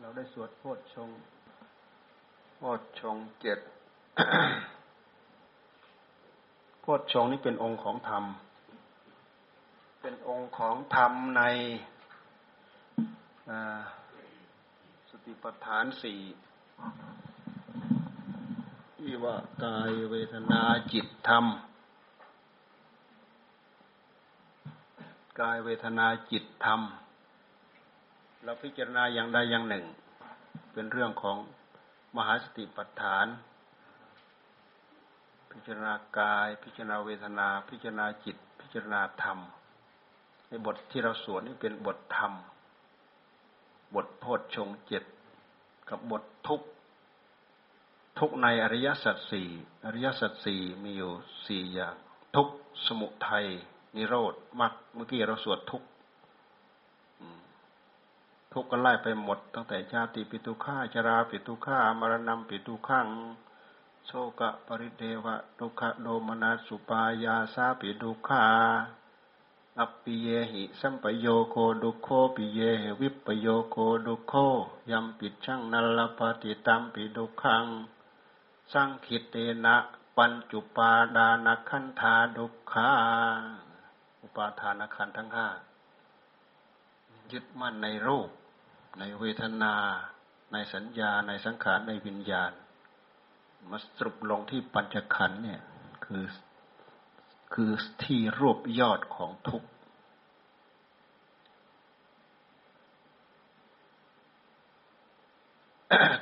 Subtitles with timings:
[0.00, 1.10] เราได้สวดโพชฌง
[2.56, 3.58] โพชฌงเจ็ด
[6.80, 8.24] โพชฌงนี่เป็นองค์ของธรรม
[10.00, 11.42] เป็นองค์ของธรรมใน
[15.10, 16.20] สติปัฏฐานสี่
[18.96, 20.62] ที่ว่ากายเวทนา
[20.92, 21.44] จิตธรรม
[25.40, 26.80] กายเวทนาจิตธรรม
[28.46, 29.84] เราพิจารณาอย่างใดอย่างหนึ่ง
[30.72, 31.36] เป็นเรื่องของ
[32.16, 33.26] มหาสติปัฏฐาน
[35.50, 39.38] พิจารณากาย พิจารณาเวทนา พิจารณาจิต พิจารณาธรรม
[40.48, 42.32] ในบทที่เราสวดนี่เป็นบทธรรม
[43.94, 45.04] บทโพชฌงเจ็ด
[45.88, 46.60] กับบททุก
[48.18, 49.48] ทุกในอริยสัจสี่
[49.84, 51.12] อริยสัจสี่มีอยู่
[51.46, 51.94] สี่อย่าง
[52.36, 52.48] ทุก
[52.86, 53.46] สมุทัย
[53.96, 55.82] นิโรธมรรคเมื่อกี้เราสวดทุก
[58.52, 63.08] ทุกข์กันไล่ไปหมด ตั้งแต่ชาติปิตุฆาจราปิตุฆามรณะปิตุขัง
[64.06, 68.44] โชกะปริเดวะดุขโดมนัสสุปายาสาปิดุขา
[69.78, 73.76] อัปปิเยหิสัมปโยโคดุโคปิเยหวิปโยโค
[74.06, 74.34] ดุโค
[74.90, 77.64] ยัมปิดชังนัลลปฏิตัมปิดุขัง
[78.72, 79.76] สังคิตเตนะ
[80.16, 82.88] ปัญจุปาดานขันธาดุขา
[84.22, 85.48] อุปาทานขันทั้งห้า
[87.30, 88.28] ยึดมั่นในรูป
[88.98, 89.74] ในเวทนา
[90.52, 92.52] ในสัญญา ในสังขาร ในวิญญาณ
[93.70, 95.60] มาสรุปลงที่ปัญจขันธ์เนี่ย
[96.04, 96.24] คือ
[97.54, 97.70] คือ
[98.04, 99.62] ที่รวบยอดของทุก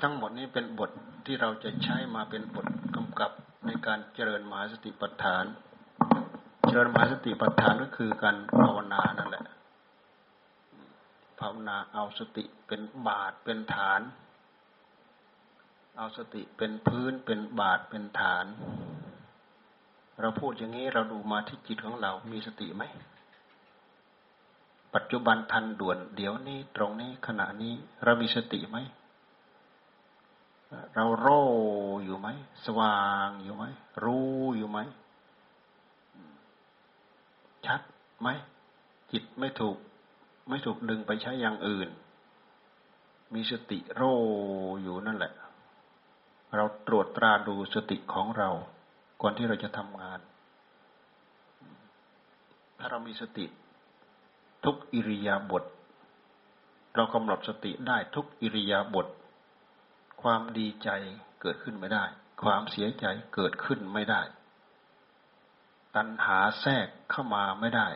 [0.02, 0.90] ทั้งหมดนี้เป็นบท
[1.26, 3.30] ที่เราจะใช้มาเป็นบทกำกับ
[3.66, 5.44] ในการเจริญมหาสติปัฏฐาน
[6.66, 9.44] เจริญมหาสติปัฏฐานก็คือการภาวนานั่นแหละ
[11.40, 14.00] ภาวนาเอาสติเป็นบาทเป็นฐาน
[15.96, 18.46] เอาสติเป็นพื้นเป็นบาทเป็นฐาน
[20.20, 22.84] เราพูดอย่างนี้เราดูมาที่จิตของเรา มีสติไหม
[24.94, 28.78] ปัจจุบันทันด่วน เดี๋ยวนี้ตรงนี้ขณะนี้ เรามีสติไหม
[30.94, 31.42] เราโร่
[32.04, 32.28] อยู่ไหม
[32.64, 33.64] สว่างอยู่ไหม
[34.04, 34.78] รู้อยู่ไหม
[37.66, 37.80] ชัด
[38.20, 38.28] ไหม
[39.12, 39.76] จิตไม่ถูก
[40.50, 41.88] ไม่ถูกดึงไปใช้อย่างอื่น
[43.34, 44.02] มีสติโร
[44.82, 45.32] อยู่นั่นแหละ
[46.56, 48.50] เราตรวจตราดูสติของเรา
[49.22, 50.20] ก่อนที่เราจะทำงาน
[52.78, 53.46] ถ้าเรามีสติ
[54.64, 55.64] ทุกอิริยาบถ
[56.94, 59.06] เรากำหนดสติได้ทุกอิริยาบถ
[60.22, 60.88] ความดีใจ
[61.40, 62.04] เกิดขึ้นไม่ได้
[62.42, 64.22] ความเสียใจเกิดขึ้นไม่ได้
[65.96, 67.88] ตัณหาแทรกเข้ามาไม่ได้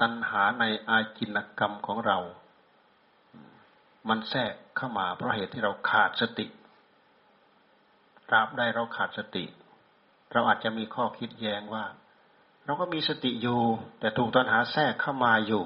[0.00, 2.18] ตัณหาในอาจินกรรมของเรา
[4.08, 6.46] มันแทรกเข้ามาเพราะเหตุที่เราขาดสติ
[8.28, 9.44] ตราบได้เราขาดสติ
[10.32, 11.84] เราอาจจะมีข้อคิดแย้งว่า
[12.64, 13.60] เราก็มีสติอยู่
[14.00, 15.64] แต่ถูกตัณหาแทรกเข้ามาอยู่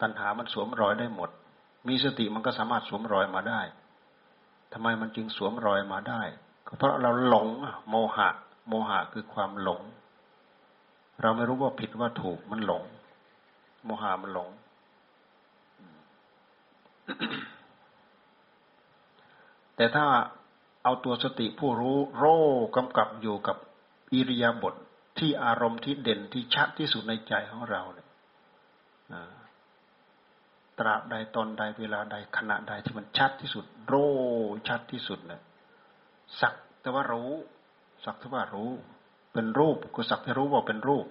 [0.00, 1.30] ตัณหามันสวมรอยได้หมด
[1.88, 3.60] มีสติมันก็สามารถสวมรอยมาได้
[4.72, 6.22] ทำไมมันจึงสวมรอยมาได้
[6.66, 7.48] ก็เพราะเราหลง
[7.88, 8.28] โมหะ
[8.68, 9.80] โมหะคือความหลง
[11.22, 12.84] เราไม่รู้ว่าผิดว่าถูกมันหลง
[13.88, 14.50] โมหะมันหลง
[19.76, 20.06] แต่ถ้า
[20.84, 22.24] เอาตัวสติผู้รู้โร
[22.76, 23.56] กำกับอยู่กับ
[24.12, 24.76] อิริยาบถท
[25.18, 28.08] ที่อารมณ์ที่เด่นที่ชัดที่สุดในใจของเราเนี่ย
[30.78, 33.94] ตราบใดตอนใดเวลาใดขณะใดที่มันชัดที่สุด โร
[34.68, 35.42] ชัดที่สุดเนี่ย
[36.40, 37.32] สักแต่ว่ารู้
[38.04, 38.70] สักแต่ว่ารู้
[39.32, 41.06] เป็นรูปก็สักแต่รู้ว่าเป็นรูป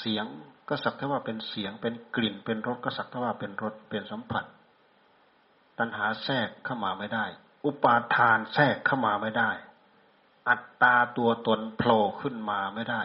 [0.00, 0.26] เสียง
[0.70, 4.44] ก็สักแต่ว่าเป็นเสียงเป็นกลิ่นเป็นรสก็สักแต่ว่าเป็นรสเป็นสัมผัส
[5.78, 7.24] ตัณหาแทรกเข้ามาไม่ได้
[7.64, 9.50] อุปาทานแทรกเข้ามาไม่ได้
[10.48, 13.02] อัตตาตัวตนโผล่ขึ้นมาไม่ได้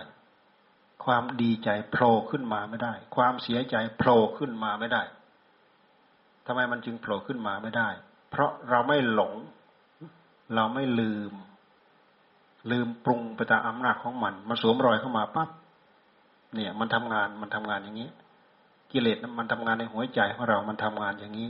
[1.05, 5.03] ความดีใจโผล่ขึ้นมาไม่ได้ ความเสียใจโผล่ขึ้นมาไม่ได้
[6.45, 7.89] ทำไมมันจึงโผล่ขึ้นมาไม่ได้
[8.29, 9.33] เพราะเราไม่หลง
[10.55, 11.33] เราไม่ลืม
[12.71, 15.49] ลืมปรุงไปตามอำนาจของมัน มันสวมรอยเข้ามาปั๊บ
[16.55, 18.09] เนี่ย มันทำงานมันทำงานอย่างนี้
[18.91, 21.49] กิเลสมันทำงานในหัวใจของเรามันทำงานอย่างนี้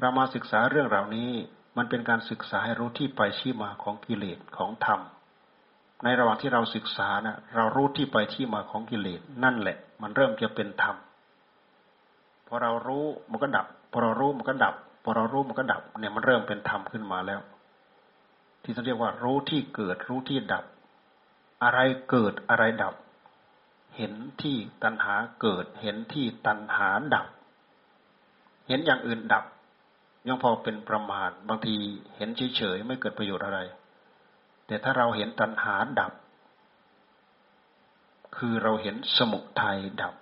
[0.00, 1.30] เรามาศึกษาเรื่องเหล่านี้
[1.76, 5.00] มันเป็นการศึกษาให้รู้ที่ไปที่มาของกิเลสของธรรม
[6.04, 10.96] ในระหว่างที่เราศึกษานะเรารู้ที่ไปที่มาของกิเลสนั่นแหละ มันเริ่มจะเป็นธรรม
[12.46, 14.74] พอเรารู้มันก็ดับพอเรารู้มันก็ดับ
[15.04, 17.40] พอเรารู้มันก็ดับเนี่ยมันเริ่มเป็นธรรมขึ้นมาแล้ว
[18.62, 20.64] ที่เขาเรียกว่ารู้ที่เกิดรู้ที่ดับ
[21.62, 21.78] อะไร
[22.10, 22.94] เกิดอะไรดับ
[23.96, 27.26] เห็นที่ตัณหาเกิด เห็นที่ตัณหาดับ
[28.68, 29.44] เห็นอย่างอื่นดับ
[30.26, 31.74] ยังพอเป็นประมาทบางที
[32.16, 33.60] เห็นเฉยๆไม่เกิดประโยชน์อะไร
[34.66, 36.12] แต่ถ้าเราเห็นตัณหาดับ
[38.36, 40.14] คือเราเห็นสมุทัยดับ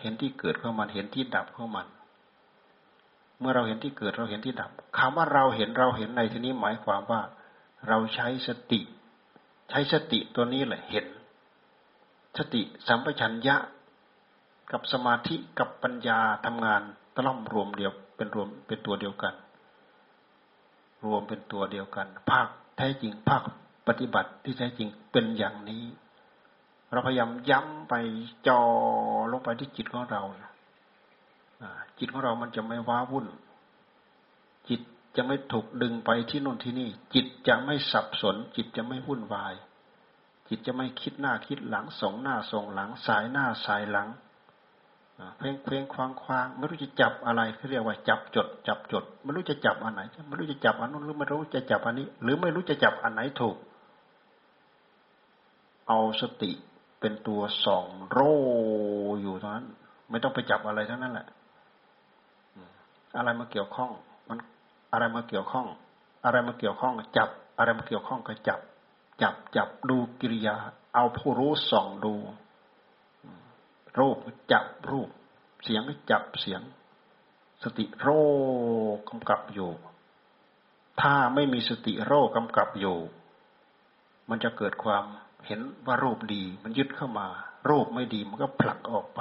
[0.00, 1.86] เห็นที่เกิดของมันเห็นที่ดับของมัน
[3.38, 7.20] เมื่อเราเห็นที่เกิดเราเห็นที่ดับคำว่าเราเห็นเราเห็นในที่นี้หมายความว่า
[7.88, 8.80] เราใช้สติ
[9.70, 11.06] ใช้สติตัวนี้แหละเห็น
[12.38, 13.56] สติสัมปชัญญะ
[14.72, 16.82] กับสมาธิกับปัญญาทำงาน
[17.14, 19.34] ตล่อมรวมเดียวเป็นรวมเป็นตัวเดียวกัน
[21.04, 23.42] รวมเป็นตัวเดียวกัน ภาคแท้จริงภาค
[23.88, 25.84] ปฏิบัติที่แท้จริงเป็นอย่างนี้
[26.92, 27.94] เราพยายามย้ำไป
[28.46, 28.60] จอ
[29.32, 30.22] ลงไปที่จิตของเรา
[31.98, 33.26] จิตของเรามันจะไม่ว้าวุ่น
[34.68, 34.80] จิต
[35.16, 39.54] จะไม่ถูกดึงไปที่นู่นที่นี่ จิตจะไม่สับสน จิตจะไม่วุ่นวาย
[40.48, 44.08] จิตจะไม่คิดหน้าคิดหลังส่งหน้าส่งหลัง สายหน้าสายหลัง
[45.36, 53.56] เพลงเพลงควางควางไม่รู้จะจับอะไรเขาเรียกว่าจับจด จับจดไม่รู้จะจับอันไหนไม่รู้จะจับอันนู้นหรือไม่รู้จะจับอันนี้ หรือไม่รู้จะจับอันไหนถูก
[55.88, 56.50] เอาสติ
[57.00, 58.18] เป็นตัวส่องโร
[59.20, 59.66] อยู่ตรงนั้น
[60.10, 61.26] ไม่ต้องไปจับอะไรทั้งนั้นแหละ
[63.16, 63.90] อะไรมาเกี่ยวข้อง
[64.28, 64.38] มัน
[64.92, 65.66] อะไรมาเกี่ยวข้อง
[66.24, 67.28] อะไรมาเกี่ยวข้องจับ
[67.58, 68.60] อะไรมาเกี่ยวข้องก็จับ
[69.22, 70.56] จับจับดูกิริยา
[70.94, 72.14] เอาผู้รู้ส่องดู
[73.98, 74.16] รูป
[74.52, 75.10] จับรูป
[75.64, 76.62] เสียงจับเสียง
[77.62, 78.08] สติโร
[79.08, 79.70] กำกับอยู่
[81.00, 82.98] ถ้าไม่มีสติโรกำกับอยู่
[84.30, 85.04] มันจะเกิดความ
[85.46, 87.28] เห็นว่ารูปดี มันยึดเข้ามา
[87.68, 89.20] รูปไม่ดีมันก็ผลักออกไป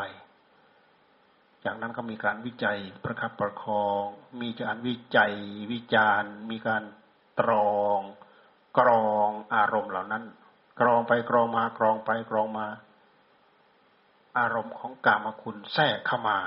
[1.64, 4.04] จากนั้นก็มีการวิจัยประคับประคอง
[4.42, 5.34] มีการวิจัย
[5.72, 6.84] วิจารณ์ มีการ
[7.40, 8.00] ตรอง
[8.78, 10.24] กรองอารมณ์เหล่านั้น
[10.80, 12.68] กรองไปกรองมากรองไปกรองมา
[14.38, 16.38] อารมณ์ของกามคุณแทรกเข้ามา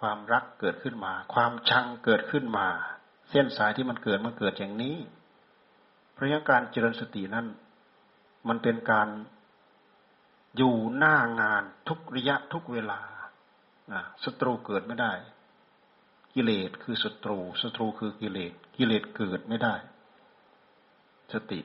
[0.00, 2.66] ความรักเกิดขึ้นมา ความชังเกิดขึ้นมา
[3.30, 4.96] เส้นสายที่มันเกิดมันเกิดอย่างนี้
[6.12, 7.46] เพราะการเจริญสตินั้น
[8.48, 9.08] มันเป็นการ
[10.56, 13.00] อยู่หน้างานทุกระยะทุกเวลา
[14.24, 15.12] ศัตรูเกิดไม่ได้
[16.34, 19.74] กิเลสคือศัตรูศัตรูคือกิเลสกิเลสเกิดไม่ได้
[21.32, 21.60] สติ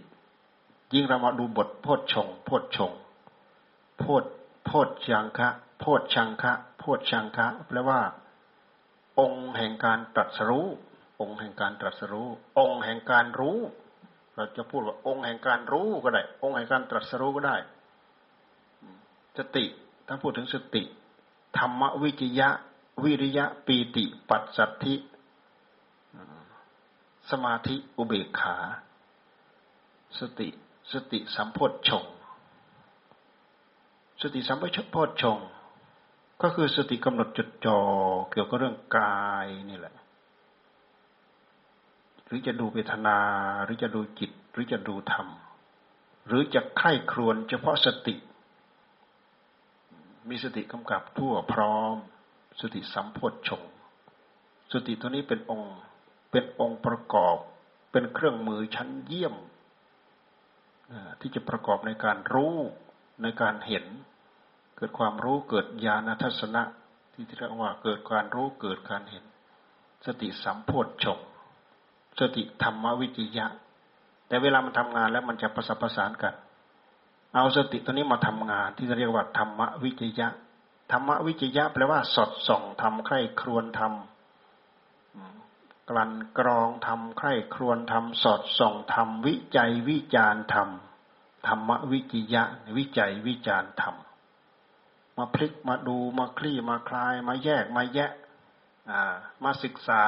[0.93, 2.91] ยิ่งเรามาดูบทโพชฌงโพชฌง
[3.99, 4.23] โพด
[4.65, 5.49] โพดชังคะ
[5.79, 8.01] โพดชังคะโพดชังคะแปลว่า
[9.19, 10.67] องค์แห่งการตรัสรู้
[11.21, 12.27] องค์แห่งการตรัสรู้
[12.59, 13.59] องค์แห่งการรู้
[14.35, 17.57] เราจะพูดว่าองค์แห่งการรู้ก็ได้ องค์แห่งการตรัสรู้ก็ได้
[19.37, 19.65] สติ
[20.07, 20.83] ถ้าพูดถึงสติ
[21.57, 22.49] ธรรมวิจยะ
[23.03, 24.95] วิริยะปีติ ปัสสัทธิ
[27.31, 28.57] สมาธิอุเบกขา
[30.19, 30.47] สติ
[30.93, 32.05] สติสัมโพธชง
[34.21, 35.37] สติสัมปชัญญะชง
[36.41, 37.79] ก็คือสติกำหนดจดจ่อ
[38.31, 39.95] เกี่ยวกับเรื่องกายนี่แหละ
[42.25, 43.17] หรือจะดูเวทนา
[43.63, 45.27] หรือจะดูจิต หรือจะดูธรรม
[46.27, 48.15] หรือจะไข้ครวนเฉพาะสติ
[50.29, 51.95] มีสติกำกับทั่วพร้อม
[52.61, 53.63] สติสัมโพธชง
[54.73, 55.75] สติตัวนี้เป็นองค์
[56.31, 57.37] เป็นองค์ประกอบ
[57.91, 59.35] เป็นเครื่องมือชั้นเยี่ยม
[61.21, 62.55] ที่จะประกอบในการรู้
[63.23, 63.85] ในการเห็น
[64.77, 66.63] เกิดความรู้เกิดญาณทัศนะ
[67.13, 69.23] ที่เรียกว่าเกิดการรู้เกิดการเห็น
[70.05, 71.19] สติสัมโพธชง
[72.19, 73.45] สติธรรมวิจยะ
[74.27, 76.33] แต่เวลามันทำงานแล้วมันจะประสานประสานกัน
[77.35, 80.27] เอาสติตัวนี้มาทำงานที่เรียกว่าธรรมวิจยะ
[80.91, 84.20] ธรรมวิจยะแปลว่าสอดส่องทำใคร่ครวนทำ
[85.95, 92.43] ลั่นกรองทำใคร่ครวนทำสอดส่องทำวิจัยวิจารทำธรรมวิจิยะ
[92.77, 93.95] วิจัยวิจารทำม
[95.17, 98.11] มาพลิกมาดูมาคลี่มาคลาย มาแยกมาแยะ
[99.43, 100.03] มาศึกษา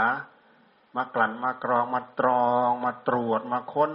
[0.95, 3.91] มากลั่นมากรองมาตรอง มาตรวจมาค้น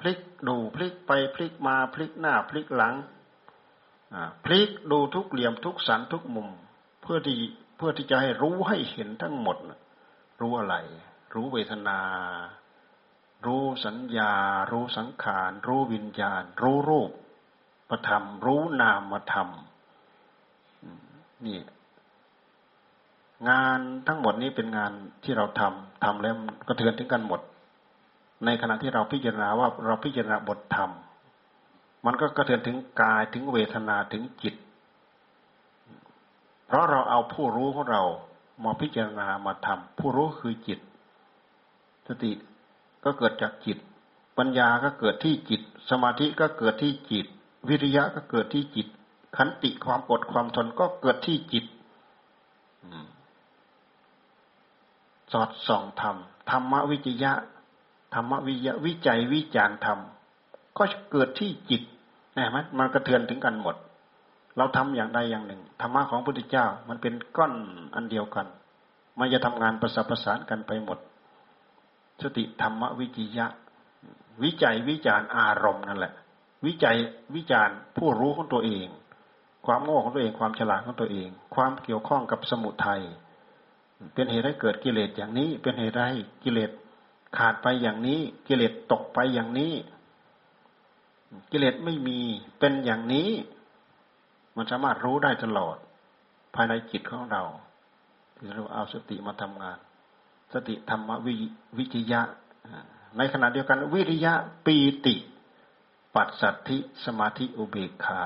[0.00, 2.94] พลิกดูพลิกไปพลิกมาพลิกหน้าพลิกหลัง
[4.44, 6.48] พลิกดูทุกเหลี่ยมทุกสันทุกมุม
[7.02, 7.38] เพื่อที่
[7.76, 9.56] เพื่อที่จะให้รู้ให้เห็นทั้งหมด
[10.40, 10.76] รู้อะไร
[11.34, 12.00] รู้เวทนา
[13.46, 14.32] รู้สัญญา
[14.72, 17.10] รู้สังขาร รู้วิญญาณ รู้รูป
[17.88, 19.48] ประธรรม รู้นามธรรม
[21.46, 21.58] นี่
[23.48, 24.92] งานทั้งหมดนี้เป็นงาน
[25.24, 26.34] ที่เราทำทำแล้ว
[26.66, 27.40] กระเทือนถึงกันหมด
[28.44, 30.90] ในขณะที่เราพิจารณาว่าเราพิจารณาบทธรรม
[32.06, 34.54] มันก็กระเทือนถึงกายถึงเวทนาถึงจิต
[36.66, 38.02] เพราะเราเอาผู้รู้ของเรา
[38.64, 40.78] มาพิจารณามาทำผู้รู้คือจิต
[42.06, 42.32] สติ
[43.04, 43.78] ก็เกิดจากจิต
[44.38, 47.26] ปัญญาก็เกิดที่จิต สมาธิก็เกิดที่จิต
[47.68, 48.86] วิริยะก็เกิดที่จิต
[49.36, 51.64] ขันติความอดความทนก็เกิดที่จิต
[55.32, 56.16] สอดส่องธรรม
[56.50, 57.32] ธรรมวิจยะ
[58.14, 59.98] ธรรมวิยะวิจัยวิจารธรรม
[60.78, 61.82] ก็เกิดที่จิต
[62.36, 63.76] นะไหมมันกระเทือนถึงกันหมด
[64.56, 67.54] เราทำอย่างใดอย่างหนึ่งธรรมะของพระพุทธเจ้ามันเป็นก้อน
[67.94, 68.46] อันเดียวกัน
[69.18, 70.98] มันจะทำงานประสานประสานกันไปหมด
[72.22, 73.46] สติธรรมวิจิยะ
[74.42, 76.12] วิจัยวิจารอารมณ์นั่นแหละ
[76.66, 76.96] วิจัย
[77.34, 78.86] วิจารผู้รู้ของตัวเอง
[79.66, 83.02] ความโง่ของตัวเองความฉลาดของตัวเอง ความเกี่ยวข้องกับสมุทัย
[84.14, 86.70] เป็นเหตุให้เกิดกิเลสอย่างนี้ เป็นเหตุให้กิเลส
[87.36, 89.72] ขาดไปอย่างนี้ กิเลสตกไปอย่างนี้
[91.50, 92.18] กิเลสไม่มี
[92.58, 93.28] เป็นอย่างนี้
[94.56, 95.76] มันสามารถรู้ได้ตลอด
[96.54, 97.42] ภายในจิตของเรา
[98.54, 99.78] เราเอาสติมาทำงาน
[100.52, 101.34] สติธรรมวิ
[101.78, 102.20] วิจยะ
[103.18, 104.32] ในขณะเดียวกัน วิริยะ
[104.66, 104.76] ปี
[105.06, 105.14] ติ
[106.14, 108.22] ปัสสัทธิสมาธิอุเบกขา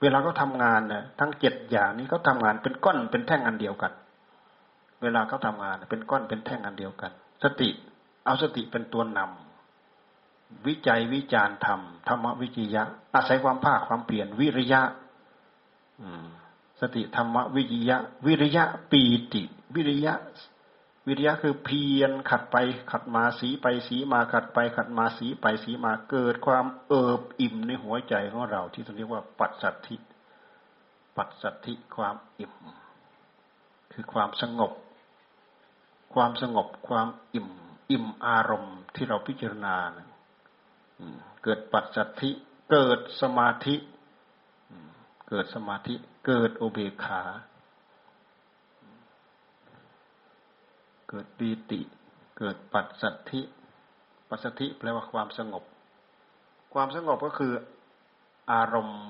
[0.00, 3.92] เวลาเขาทางานเนี่ยทั้งเจ็ดอย่างนี้เขาทางานเป็นก้อนเป็นแท่งอันเดียวกัน
[5.02, 7.68] เวลาเขาทางานเป็นก้อนเป็นแท่งอันเดียวกัน สติ
[8.24, 12.82] เอาสติเป็นตัวนำวิจัยวิจารธรรมธรรมวิจยะ
[13.14, 14.80] อาศัยความภาคความเปลี่ยนวิริยะ
[16.80, 19.02] สติธรรมวิริยะ วิริยะปี
[19.32, 19.42] ติ
[19.74, 20.14] วิริยะ
[21.06, 22.56] วิริยะคือเพียรขัดไป
[22.90, 29.96] ขัดมาสีไปสีมาขัดไปขัดมาสีไปสีมาเกิดความเอิบอิ่มในหัวใจของเรา ที่เรียกว่าปัจสัทธิ
[31.16, 32.54] ปัจสัทธิความอิ่ม
[33.92, 34.72] คือความสงบ
[36.14, 37.48] ความสงบความอิ่ม
[37.90, 39.76] อิ่มอารมณ์ที่เราพิจารณา
[41.42, 42.30] เกิดปัจสัทธิ
[42.70, 43.74] เกิดสมาธิ
[45.30, 45.94] เกิดสมาธิ
[46.26, 47.22] เกิดโอเบคา
[51.08, 51.80] เกิดปีติ
[52.38, 53.40] เกิดปัจสัทธิ
[54.28, 55.64] ปัจสัทธิแปลว่าความสงบ
[56.74, 57.52] ความสงบก็คือ
[58.52, 59.02] อารมณ์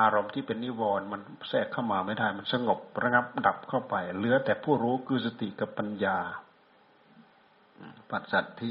[0.00, 6.18] อารมณ์ที่เป็นนิวรณ์มันแทรกเข้ามาไม่ได้ มันสงบระงับดับเข้าไป เหลือแต่ผู้รู้คือสติกับปัญญา
[8.10, 8.70] ปัจสัทธิ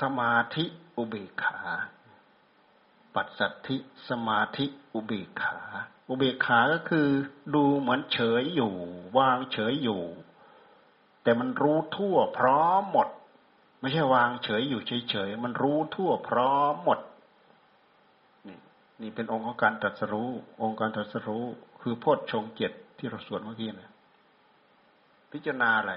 [0.00, 0.64] สมาธิ
[0.96, 1.60] อุเบกขา
[3.14, 3.76] ปัสสัทธิ
[4.08, 5.58] สมาธิอุเบกขา
[6.08, 7.08] อุเบกขาก็คือ
[7.54, 8.72] ดูเหมือนเฉยอยู่
[9.18, 10.02] วางเฉยอยู่
[11.22, 13.08] แต่มันรู้ทั่วพร้อมหมด
[13.80, 16.98] ไม่ใช่วางเฉยอยู่เฉยๆมันรู้ทั่วพร้อมหมด
[18.46, 18.56] นี่
[19.02, 20.30] นี่เป็นองค์ของการตรัสรู้
[20.62, 21.44] องค์การตรัสรู้
[21.82, 23.90] คือโพชฌงเจ็ดที่เราสวดเมื่อกี้นะ
[25.32, 25.92] พิจารณาอะไร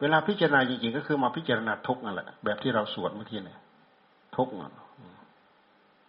[0.00, 3.58] เวลาพิจารณาจริงๆก็คือมาพิจารณาทุกนั่นแหละแบบที่เราสวดเมื่อกี้เนี่ย
[4.36, 4.72] ทุกนั่น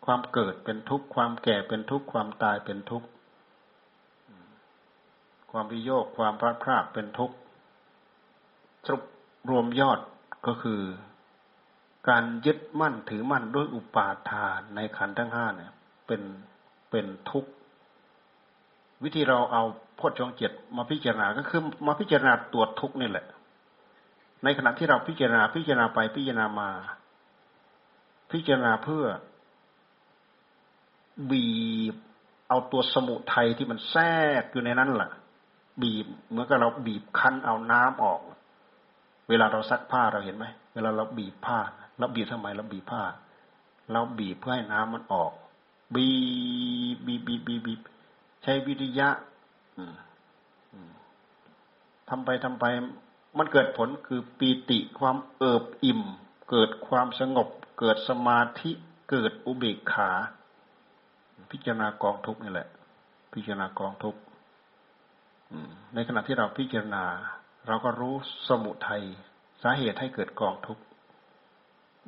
[0.05, 3.08] ความเกิดเป็นทุกข์ ความแก่เป็นทุกข์ ความตายเป็นทุกข์
[5.51, 7.36] ความวิโยคความพลาดพลาดเป็นทุกข์
[8.86, 9.03] สรุป
[9.50, 10.00] รวมยอด
[10.48, 10.81] ก็คือ
[12.10, 15.72] การยึดมั่นถือมั่นด้วยอุปาทานในขันธ์ทั้งห้าเนี่ย
[16.08, 16.22] เป็น
[16.89, 17.51] เป็นทุกข์
[19.03, 19.63] วิธีเราเอา
[20.00, 23.25] พจน์ชงเจ็ดมาพิจารณาก็คือมาพิจารณาตัวทุกข์นี่แหละ
[24.43, 26.70] ในขณะที่เราพิจารณาพิจารณาไปพิจารณามา
[28.31, 29.05] พิจารณาเพื่อ
[31.31, 31.51] บี
[31.93, 31.95] บ
[32.49, 34.05] เอาตัวสมุทัยที่มันแทร
[34.41, 35.11] กอยู่ในนั้นแหละ
[35.81, 38.19] บีบเหมือนกับเราบีบคั้นเอาน้ำออก
[39.29, 41.59] เวลาเราซักผ้าเราเห็นไหมเวลาเราบีบผ้า
[41.97, 43.01] เราบีบทำไมเราบีบผ้า
[43.91, 45.31] เราบีบเพื่อให้น้ำมันออก
[45.95, 46.09] บี
[46.95, 47.79] บบีบบีบบีบ
[48.43, 49.09] ใช้วิริยะ
[52.09, 52.65] ทำไปทำไป
[53.37, 56.01] มันเกิดผลคือปีติความเอิบอิ่ม
[56.49, 57.47] เกิดความสงบ
[57.79, 58.71] เกิดสมาธิ
[59.11, 60.11] เกิดอุเบกขา
[61.51, 62.67] พิจารณากองทุกนี่แหละ
[63.34, 64.15] พิจารณากองทุก
[65.93, 67.03] ในขณะที่เราพิจารณา
[67.67, 68.15] เราก็รู้
[68.48, 69.03] สมุทัย
[69.62, 70.79] สาเหตุให้เกิดกองทุก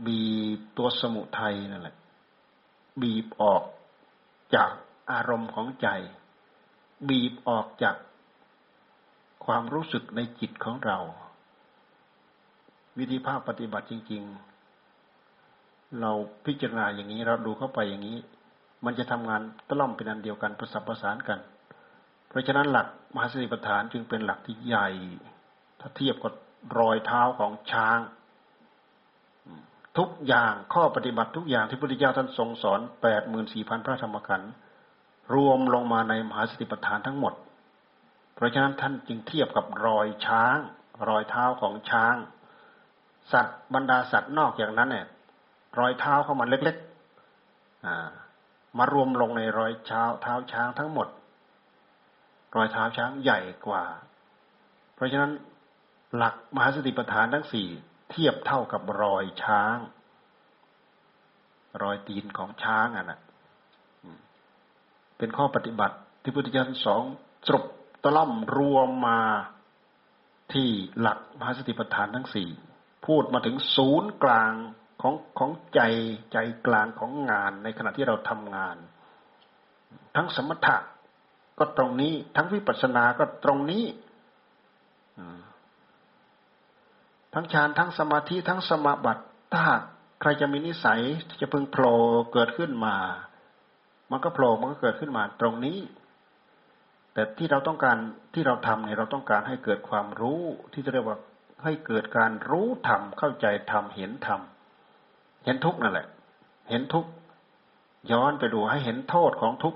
[0.06, 0.22] บี
[0.78, 1.96] ตัวสมุทัยนั่นแหละ
[3.02, 3.64] บีบออก
[4.56, 4.72] จาก
[5.12, 5.88] อารมณ์ของใจ
[7.10, 7.96] บีบออกจาก
[9.46, 10.98] ความรู้สึกในจิตของเรา
[12.98, 14.24] วิธีภาพปฏิบัติจริง
[15.12, 16.12] ๆ เรา
[16.46, 18.18] พิจารณาอย่างนี้เราดูเข้าไปอย่างนี้
[18.86, 21.40] มันจะทำงานตล่อมเป็นอันเดียวกันประสับประสานกัน
[22.30, 24.90] เพราะฉะนั้นหลักมหาสติปัฏฐานจึงเป็นหลักที่ใหญ่
[25.80, 26.34] ถ้าเทียบกับ
[26.80, 28.00] รอยเท้าของช้าง
[29.98, 34.52] ทุกอย่างข้อปฏิบัติทุกอย่างที่พระพุทธเจ้าท่านทรงสอนแปดหมื่นสี่พันพระธรรมขันธ์
[35.34, 37.34] รวมลงมาในมหาสติปัฏฐานทั้งหมด
[38.36, 40.58] เพราะฉะนั้นท่านจึงเทียบกับรอยช้าง
[41.10, 42.16] รอยเท้าของช้าง
[43.32, 45.08] สัตว์บรรดาสัตว์นอกอย่างนั้นเนี่ย
[45.80, 48.23] รอยเท้าเข้ามาเล็กๆ
[48.78, 51.08] มารวมลงในรอยเท้าเท้าช้างทั้งหมด
[52.56, 53.86] รอยเท้าช้างใหญ่กว่า
[54.96, 55.32] เพราะฉะนั้น
[56.16, 57.68] หลักมหาสติปัฏฐานทั้งสี่
[58.10, 59.78] เทียบเท่ากับรอยช้าง
[61.84, 63.20] รอยตีนของช้างอะนะ
[65.18, 67.04] เป็นข้อปฏิบัติที่พุทธเจ้าสอง
[67.46, 67.66] สรุป
[68.04, 69.22] ตล่อมรวมมา
[70.54, 72.50] ที่หลักมหาสติปัฏฐานทั้งสี่
[73.06, 74.54] พูดมาถึงศูนย์กลาง
[75.04, 75.82] ของของใจ
[76.34, 78.78] ใจกลางของงานในขณะที่เราทำงาน
[80.16, 80.78] ทั้งสมถะ
[81.60, 83.86] ก็ตรงนี้ ทั้งวิปัสสนาก็ตรงนี้
[87.34, 89.66] ทั้งฌานทั้งสมาธิทั้งสมาบัติถ้า
[90.22, 91.96] ใครจะมีนิสัยที่จะพึงโผล่
[92.34, 92.96] เกิดขึ้นมา
[94.12, 95.80] มันก็โผล่มันก็เกิดขึ้นมาตรงนี้
[97.14, 97.98] แต่ที่เราต้องการ
[98.34, 100.42] ที่เราทำเนี่ยเราต้องการให้เกิดความรู้
[100.74, 101.18] ที่จะเรียกว่า
[101.64, 104.42] ให้เกิดการรู้ธรรมเข้าใจธรรมเห็นธรรม
[105.46, 106.08] เห็นทุกนั่นแหละ
[106.70, 107.06] เห็นทุก
[108.12, 109.76] ย้อนไปดูให้เห็นโทษของทุก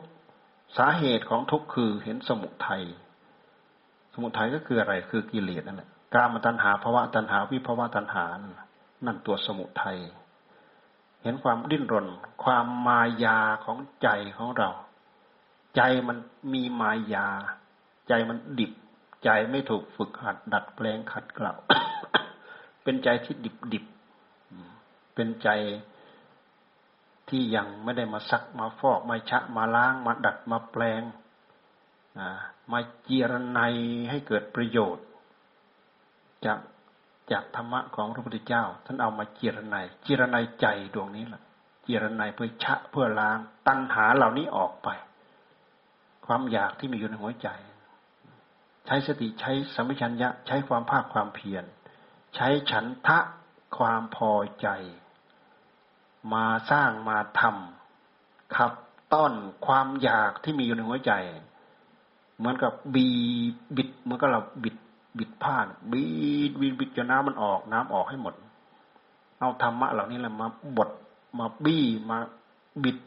[0.78, 2.84] สาเหตุของทุกคือเห็นสมุทัย
[4.14, 8.26] สมุทัยก็คืออะไรคือกิเลสนั่นแหละกามตัณหาภาวะตัณหา วิภาวะตัณหา
[9.06, 9.98] นั่นตัวสมุทัย
[11.24, 12.08] เห็นความดิ้นรน
[12.44, 14.70] ความมายาของใจของเรา
[15.76, 16.18] ใจมัน
[16.54, 17.28] มีมายา
[18.08, 18.72] ใจมันดิบ
[19.24, 21.54] ใจไม่ถูกฝึกหัดดัดแปลงขัดเกลา
[22.84, 23.86] เป็นใจที่ดิบดิบ
[25.18, 25.50] เป็นใจ
[27.30, 31.02] ที่ยังไม่ได้มาซักมาฟอกมาชะมาล้างมาดัดมาแปลง
[32.72, 33.60] มาเจียรน
[34.10, 35.06] ให้เกิดประโยชน์
[36.46, 36.60] จาก
[37.32, 41.42] จากธรรมะของพระพุทธเจ้า ท่านเอามาเจรนายเจรนายใจดวงนี้แหละ
[41.84, 44.90] เจรนายเพื่อชะเพื่อล้างตัณหาเหล่านี้ออกไป
[46.26, 47.50] ความอยากที่มีอยู่ในหัวใจ
[48.86, 51.64] ใช้สติใช้สัมปชัญญะใช้ความภาคความเพียร
[52.36, 53.20] ใช้ฉันทะ
[53.78, 54.68] ความพอใจ
[56.34, 58.72] มาสร้างมาทำขับ
[59.14, 59.34] ต้อน
[59.66, 61.12] ความอยากที่มีอยู่ในหัวใจ
[62.38, 63.08] เหมือนกับบี
[63.76, 64.76] บิดเหมือนกับเราบิด
[65.18, 65.58] บิดผ้า
[65.92, 66.04] บิ
[66.50, 68.34] ดบิดบิดจนน้ำมันออกน้ำออกให้หมด
[69.40, 70.48] เอาธรรมะเหล่านี้แหละมา
[70.78, 70.90] บด
[71.40, 72.18] มาบี้มา
[72.84, 72.98] บิด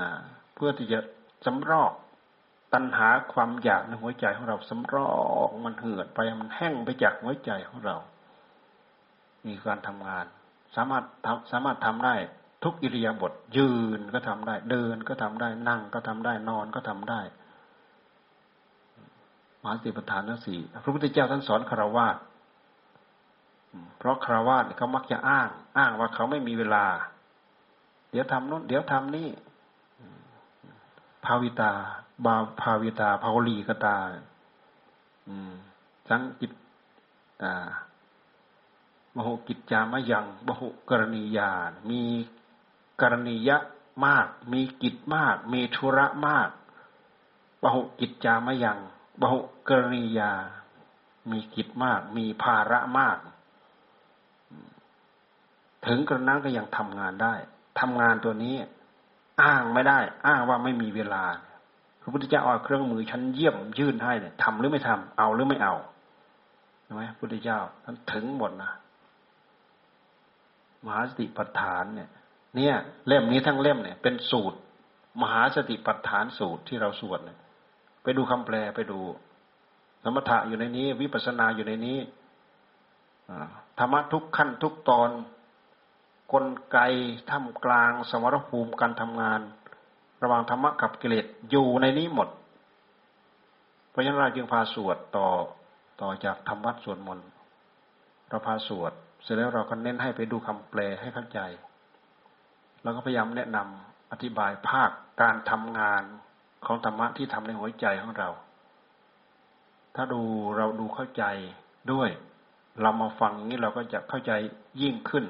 [0.00, 0.08] นะ
[0.54, 0.98] เพื่อที่จะ
[1.46, 1.92] สำรอก
[2.72, 5.10] ตัณหาความอยากในหัวใจของเราสำรอ
[5.48, 7.96] กมันเหือดไปมันแห้งไปจากหัวใจของเรา
[9.46, 10.26] มีการทำงาน
[10.76, 12.14] สามารถทำสามารถทำได้
[12.64, 17.20] ทุกอิริยาบถยืนก็ทำได้ เดินก็ทำได้นั่งก็ทำได้นอนก็ทำได้
[19.62, 22.08] มหาสติปัฏฐานทั้งสี่พระพุทธเจ้าท่านสอนคารวะ
[23.98, 26.86] เพราะคารวะเขามักจะอ้าง อ้างว่าเขาไม่มีเวลา
[28.10, 29.28] เดี๋ยวทำนู้นเดี๋ยวทำนี่
[31.24, 31.72] ภาวิตา
[32.24, 33.96] บาภาวิตาภาวลีกตา
[36.08, 36.52] สังกิต
[39.14, 41.50] มโหกิจจามยังบหุกรณียา
[41.90, 42.02] มี
[43.00, 43.58] กรณียะ
[44.06, 46.48] มาก มีกิจมาก มีธุระมาก
[47.62, 48.78] บหุกิจจามยัง
[49.20, 50.32] บุกรณียา
[51.30, 53.18] มีกิจมาก มีภาระมาก
[55.86, 57.34] ถึงกระนั้นก็ยังทำงานได้
[57.80, 58.54] ทำงานตัวนี้
[59.42, 61.24] อ้างไม่ได้ อ้างว่าไม่มีเวลา
[62.00, 65.74] พระพุทธเจ้าเอาเครื่องมือชั้นเยี่ยมยื่นให้เนี่ยทำหรือไม่ทำเอาหรือไม่เอา
[66.82, 68.72] ใช่ไหมพุทธเจ้าท่านถึงหมดนะ
[70.84, 72.10] มหาสติปัฏฐานเนี่ย
[72.58, 74.58] เนี่ย เล่มนี้ทั้งเล่มเนี่ย เป็นสูตร
[75.22, 77.38] มหาสติปัฏฐานสูตรที่เราสวดเนี่ย
[78.02, 79.00] ไปดูคำแปลไปดู
[80.04, 81.98] สมถะอยู่ในนี้ วิปัสนาอยู่ในนี้
[83.78, 85.10] ธรรมะทุกขั้นทุกตอน
[86.32, 86.78] กลไก
[87.30, 89.40] ท่ามกลาง สมรภูมิการทำงาน
[90.22, 92.28] ระหว่างธรรมะกับกิเลสอยู่ในนี้หมด
[93.90, 95.28] เพราะฉะนั้นเราจึงพาสวดต่อ
[96.00, 97.26] ต่อจากธรรมวัดสวดมนต์
[98.28, 98.92] เราพาสวด
[99.22, 101.40] เสร็จแล้วเราก็เน้นให้ไปดูคำแปลให้เข้าใจ
[102.82, 104.90] เราก็พยายามแนะนำอธิบายภาค
[105.22, 106.02] การทำงาน
[106.66, 108.28] ของธรรมะที่ทำในหัวใจของเรา
[109.94, 110.22] ถ้าดู
[110.56, 111.24] เราดูเข้าใจ
[111.92, 112.08] ด้วย
[112.82, 114.32] เรามาฟังนี้เราก็จะเข้าใจ
[114.82, 115.24] ยิ่งขึ้น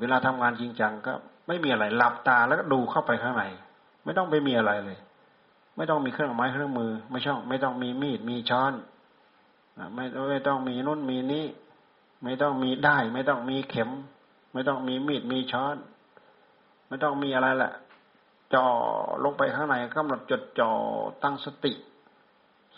[0.00, 1.12] เวลาทำงานจริงจังก็
[1.46, 3.44] ไม่มีอะไรหลับตาแล้วก็ดูเข้าไปข้างใน
[4.04, 4.98] ไม่ต้องไปมีอะไรเลย
[5.76, 8.72] ไม่ต้องมีเครื่องไม้เครื่องมือ ไม่ช่อง ไม่ต้องมีมีดมีช้อน
[9.94, 11.44] ไม่ไม่ต้องมีนุ่นมีนี้
[12.24, 13.90] ไม่ต้องมีได้ ไม่ต้องมีเข็ม
[14.52, 15.76] ไม่ต้องมีมีดมีช้อน
[16.88, 17.72] ไม่ต้องมีอะไรแหละ
[18.54, 18.66] จ่อ
[19.24, 20.72] ลงไปข้างในกำหนดจดจ่อ
[21.22, 21.72] ตั้งสติ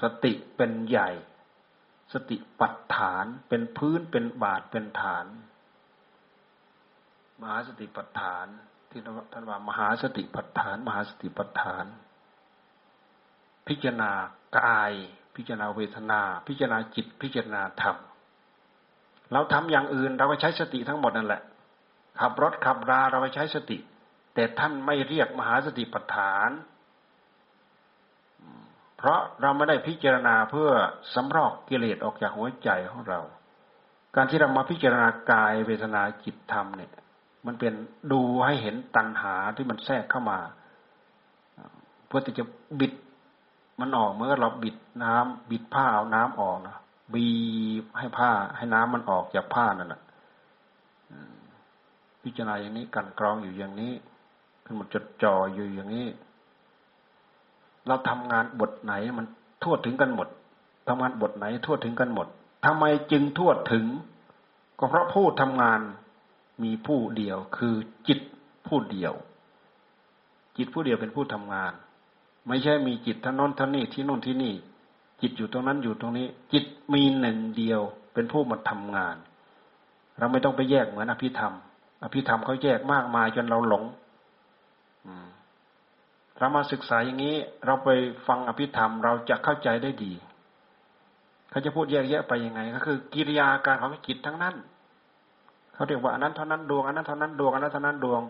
[0.02, 1.10] สติเป็นใหญ่
[2.12, 5.26] สติปัฏฐานเป็นพื้นเป็นบาทเป็นฐาน
[7.40, 8.46] มหาสติปัฏฐาน
[8.90, 9.00] ที่
[9.32, 11.84] ท่านว่ามหาสติปัฏฐาน มหาสติปัฏฐาน
[13.68, 14.10] พิจารณา
[14.58, 14.92] กาย
[15.36, 17.96] พิจารณาเวทนา พิจารณาจิต พิจารณาธรรม
[19.32, 21.42] เราทำอย่างอื่นเราก็ใช้สติทั้งหมดนั่นแหละ
[22.20, 23.78] ขับรถขับราเราไปใช้สติ
[24.36, 26.50] แต่ท่านไม่เรียกมหาสติปัฏฐาน
[28.96, 30.70] เพราะเราไม่ได้พิจารณาเพื่อ
[31.14, 33.20] สำรอกกิเลสออกจากหัวใจของเรา
[34.14, 36.92] การที่เรามาพิจารณากายเวทนาจิตธรรมเนี่ย
[37.46, 37.74] มันเป็น
[38.12, 40.38] ดูให้เห็นตัณหาที่มันแทรกเข้ามา
[42.06, 42.44] เพื่อที่จะ
[42.80, 42.92] บิด
[43.80, 46.76] มันออกเมื่อเราบิดน้ำบิดผ้าเอาน้ำออกนะ
[47.14, 47.28] บี
[47.82, 50.02] บให้ผ้าให้น้ำมันออกจากผ้านั่นแหละ
[52.22, 53.92] พิจารณาอย่างนี้กันกรองอยู่อย่างนี้
[54.66, 56.08] ขึ้นมาจดจ่ออยู่อย่างนี้
[57.86, 59.26] เราทำงานบทไหนมัน
[59.62, 60.28] ทั่วถึงกันหมด
[60.88, 62.26] ทำงานบทไหนทั่วถึงกันหมด
[62.64, 63.86] ทำไมจึงทั่วถึง
[64.78, 65.80] ก็เพราะผู้ทำงาน
[66.62, 67.74] มีผู้เดียวคือ
[68.08, 68.20] จิต
[68.66, 69.12] ผู้เดียว
[70.56, 71.72] จิตผู้เดียวเป็นผู้ทำงาน
[72.48, 74.54] ไม่ใช่มีจิตท่านน้นท่านนี่ที่โน่นที่นี่
[75.20, 77.80] จิตอยู่ตรงนั้นอยู่ตรงนี้ จิตมีหนึ่งเดียว
[78.14, 79.16] เป็นผู้มาทำงาน
[80.18, 81.54] เราไม่ต้องไปแยกเหมือนอภิธรรม
[82.04, 83.84] อภิธรรมเขาแยกมากมายจนเราหลง
[86.38, 87.90] เรามาศึกษาอย่างนี้ เราไป
[88.26, 90.12] ฟังอภิธรรม เราจะเข้าใจได้ดี
[91.50, 94.54] เขาจะพูดแยกแยะไปยังไง ก็คือ กิริยาการของจิตทั้งนั้น
[95.74, 98.22] เขาเรียกว่าอันนั้นเท่านั้นดวงอันนั้นเท่านั้นดวงอันนั้นเท่านั้นดวง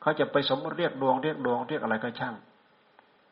[0.00, 2.34] เขาจะไปสมมติเรียกดวงเรียกดวงเรียกอะไรก็ช่าง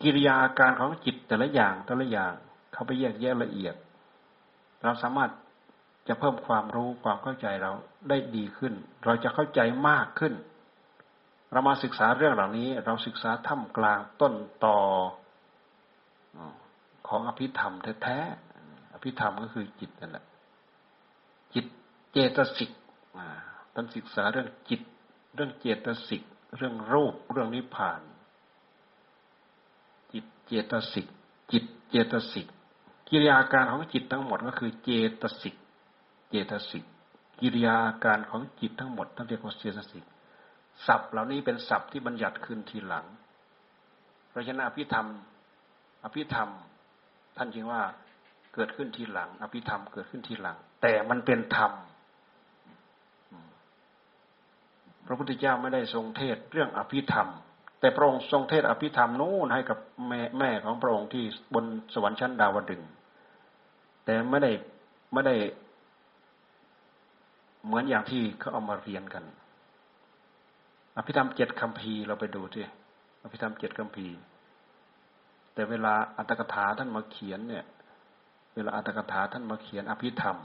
[0.03, 2.33] กิริยาการของจิตแต่ละอย่างแต่ละอย่าง
[2.73, 3.75] เขาไปแยกแยะละเอียด
[4.83, 5.31] เราสามารถ
[6.09, 7.73] จะเพิ่มความรู้ความเข้าใจเรา
[8.09, 8.73] ได้ดีขึ้น
[9.05, 10.33] เราจะเข้าใจมากขึ้น
[11.55, 14.79] เรามาศึกษาเรื่องเหล่านี้ เราศึกษาท่ามกลางต้นต่อ
[17.09, 20.25] ของอภิธรรมแท้ๆอภิธรรมก็คือจิตนั่นแหละ
[21.55, 21.67] จิต
[22.13, 22.71] เจตสิก
[23.75, 24.81] ท่านศึกษาเรื่องจิต
[25.35, 26.23] เรื่องเจตสิก
[26.57, 28.01] เรื่องรูป เรื่องนิพพาน
[30.13, 31.07] จิตเจตสิก
[31.53, 32.47] จิตเจตสิก
[33.09, 34.91] กิริยาการของจิตทั้งหมดก็คือเจ
[35.21, 35.55] ตสิก
[36.29, 36.85] เจตสิก
[37.41, 40.05] กิริยาการของจิตทั้งหมดท่านเรียกว่าเจตสิก
[40.87, 43.07] ศัพท์เหล่านี้เป็นศัพท์ที่บัญญัติขึ้นทีหลัง
[44.31, 45.07] เพราะฉะนั้นอภิธรรม
[46.05, 46.49] อภิธรรม
[47.37, 47.83] ท่านจึงว่า
[48.55, 51.73] เกิดขึ้นทีหลัง อภิธรรมเกิดขึ้นทีหลัง แต่มันเป็นธรรม
[55.07, 57.29] พระพุทธเจ้าไม่ได้ทรงเทศเรื่องอภิธรรม
[57.81, 62.83] แต่พระองค์ทรงเทศอภิธรรมนู่นให้กับแม่แม่ของพระองค์ที่บนสวรรค์ชั้นดาวดึง
[64.05, 64.53] แต่ไม่ได้
[65.13, 65.35] ไม่ได้
[67.67, 69.25] เหมือนอย่างที่เขาเอามาเรียนกัน
[70.97, 72.65] อภิธรรมเจ็ดคำพีเราไปดูที่
[73.23, 74.09] อภิธรรมเจ็ดคำพี
[75.55, 77.65] แต่เวลาอัตถกถาท่านมาเขียนเนี่ย
[78.55, 80.39] เวลาอัตถกถาท่านมาเขียนอภิธรรม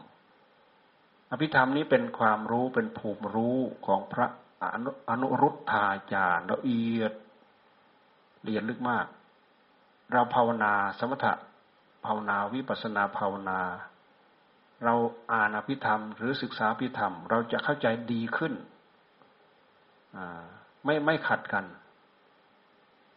[1.32, 4.28] อภิธรรมนี้เป็นความรู้เป็นภูมิรู้ของพระ
[4.64, 7.14] อนุอนุรุทธาจารละเอียด
[8.46, 9.06] ละเอียดลึกมาก
[10.12, 11.34] เราภาวนาสมถะ
[12.06, 13.60] ภาวนาวิปัสนาภาวนา
[14.84, 14.94] เรา
[15.32, 18.54] อ่านอภิธรรม หรือศึกษาอภิธรรม เราจะเข้าใจดีขึ้น
[20.86, 21.66] ไม่ไม่ขัดกัน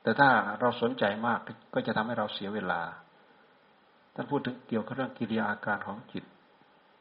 [0.02, 0.28] แต่ถ้า
[0.60, 1.38] เราสนใจมาก
[1.74, 2.80] ก็จะทำให้เราเสียเวลา
[4.14, 6.24] ท่านพูดถึงเกี่ยวกับเรื่องกิริยาอาการของจิต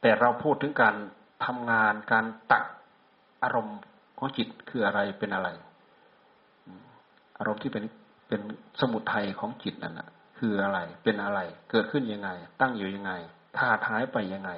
[0.02, 0.96] แต่เราพูดถึงการ
[1.46, 2.66] ทำงานการตัก
[3.44, 3.80] อารมณ์
[4.18, 5.50] ของจิตคืออะไรเป็นอะไร
[7.38, 7.86] อารมณ์ที่เป็น
[8.28, 8.42] เป็น
[8.80, 11.40] สมุทัยของจิตนั่นนะคืออะไร เป็นอะไร
[11.72, 13.14] เกิดขึ้นยังไง ตั้งอยู่ยังไง
[13.58, 14.52] ขาดหายไปยังไง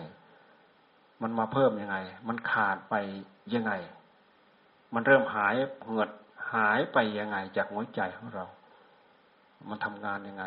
[1.22, 2.96] มันมาเพิ่มยังไง มันขาดไป
[3.54, 3.74] ยังไง
[4.94, 5.54] มันเริ่มหาย
[5.84, 6.10] เหือด
[6.54, 8.46] หายไปยังไง จากหัวใจของเรา
[9.70, 10.46] มันทำงานยังไง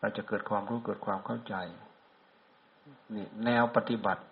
[0.00, 1.54] เราจะเกิดความรู้เกิดความเข้าใจ
[3.14, 4.22] นี่แนวปฏิบัติ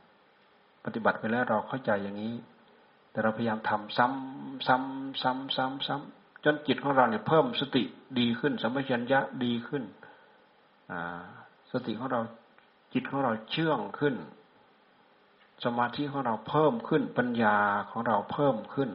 [0.85, 2.35] ปฏิบัติไปแล้วเราเข้าใจอย่างนี้
[3.11, 7.83] แต่เราพยายามทำซ้ำซ้ำซ้ำซ้ำซ้ำจนจิตของเราเนี่ยเพิ่มสติ
[8.19, 9.83] ดีขึ้นสัมปชัญญะดีขึ้น
[11.73, 12.21] สติของเรา
[12.93, 14.15] จิตของเราเชื่องขึ้น
[15.65, 17.57] สมาธิของเราเพิ่มขึ้นปัญญา
[17.91, 18.91] ของเราเพิ่มขึ้น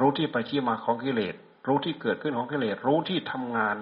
[0.00, 1.34] รู้ที่ไปที่มาของกิเลส
[1.66, 3.76] รู้ที่เกิดขึ้นของกิเลส รู้ที่ทำงาน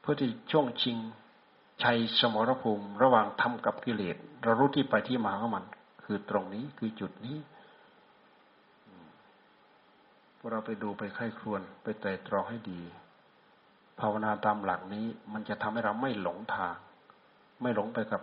[0.00, 0.96] เพื่อที่ช่วงชิง
[1.82, 5.64] ชัยสมรภูมิ ระหว่างทำกับกิเลส เรารู้ที่ไปที่มาของมัน
[6.04, 7.36] คือตรงนี้คือจุดนี้
[10.38, 12.80] พวกเราไปดูไปไข้ครวนไปไต่ตรองให้ดี
[14.00, 16.76] ภาวนาตามหลักนี้มันจะทำให้เราไม่หลงทาง
[17.62, 18.22] ไม่หลงไปกับ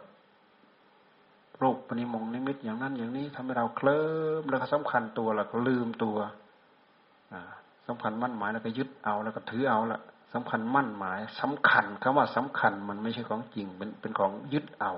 [1.62, 4.06] รูปปณิมงนิมิตอย่างนั้นอย่างนี้ทำให้เราเคลิ้
[4.42, 6.18] มแล้วก็สำคัญตัวแล้วก็ลืมตัว
[7.88, 10.02] สำคัญมั่นหมายแล้วก็ยึดเอาแล้วก็ถือเอาละ
[10.34, 14.94] สำคัญมั่นหมายสำคัญคำว่าสำคัญมันไม่ใช่ของจริงเป็นเป็นของยึดเอา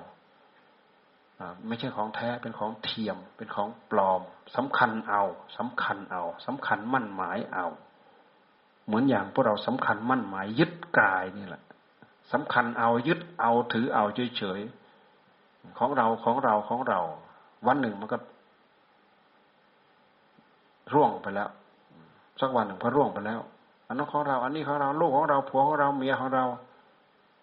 [1.68, 4.22] ไม่ใช่ของแท้เป็นของเทียม เป็นของปลอม
[4.56, 5.24] สำคัญเอา
[5.58, 7.68] สำคัญเอาสำคัญมั่นหมายเอา
[8.86, 11.62] เหมือนอย่างพวกเราสำคัญมั่นหมายยึดกายนี่แหละ
[12.32, 14.06] สำคัญเอายึดเอาถือเอา
[14.38, 14.87] เฉยๆ
[15.80, 17.00] ของเราของเราของเรา
[17.68, 18.18] วันหนึ่งมันก็
[20.94, 21.50] ร่วงไปแล้ว
[22.42, 23.40] สักวันหนึ่งพอร่วงไปแล้ว
[23.88, 26.46] อันนั้นของเรา อันนี้ของเราลูกของเราผัวของเราเมียของเรา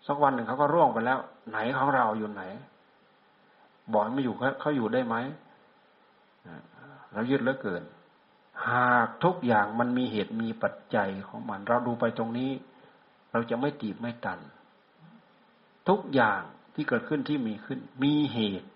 [0.06, 1.18] สักวันหนึ่งเขาก็ร่วงไปแล้ว
[1.50, 2.42] ไหนของเราอยู่ไหน
[3.92, 5.16] บอกไม่อยู่เขาอยู่ได้ไหม
[7.12, 7.82] เรายึดเหลือเกิน
[8.68, 12.50] หากทุกอย่างมันมีเหตุมีปัจจัยของมัน เราดูไปตรงนี้
[13.32, 14.38] เราจะไม่ตีบไม่ตัน
[15.88, 16.42] ทุกอย่าง
[16.74, 18.68] ที่เกิดขึ้นที่มีขึ้น มีเหตุ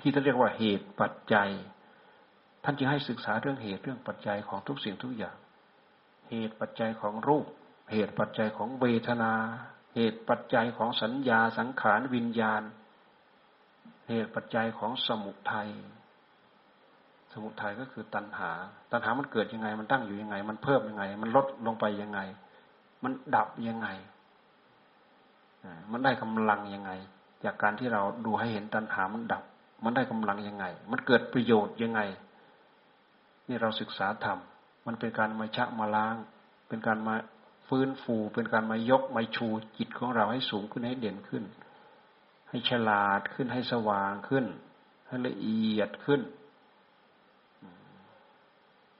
[0.00, 1.50] ที่ท่านเรียกว่าเหตุปัจจัย
[2.64, 5.36] ท่านจึงให้ศึกษาเรื่องเหตุเรื่องปัจจัยของทุกสิ่งทุกอย่าง
[6.30, 7.46] เหตุปัจจัยของรูป
[7.92, 9.32] เหตุปัจจัยของเวทนา
[9.94, 12.62] เหตุปัจจัยของสัญญาสังขารวิญญาณ
[14.08, 15.70] เหตุปัจจัยของสมุทัย
[17.32, 18.50] สมุทัยก็คือตัณหา
[18.92, 22.20] ตัณหามันเกิดยังไง มันตั้งอยู่ยังไง มันเพิ่มยังไง มันลดลงไปยังไง
[23.02, 23.88] มันดับยังไง
[25.92, 26.90] มันได้กำลังยังไง
[27.44, 29.42] จากการที่เราดูให้เห็นตัณหามันดับ
[29.84, 32.00] มันได้กำลังยังไง มันเกิดประโยชน์ยังไง
[33.48, 34.38] นี่เราศึกษาธรรม
[34.86, 36.16] มันเป็นการมาชะมาล้าง
[36.68, 37.14] เป็นการมา
[37.68, 41.44] ฟื้นฟู เป็นการมายกมาชูจิตของเราให้สูงขึ้นให้เด่นขึ้น
[42.48, 44.44] ให้ฉลาดขึ้นให้สว่างขึ้น
[45.06, 46.20] ให้ละเอียดขึ้น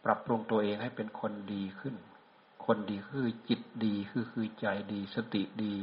[0.04, 1.94] ปรับปรุงตัวเองให้เป็นคนดีขึ้น
[2.66, 5.74] คนดีคือจิตดีคือคือใจดีสติดี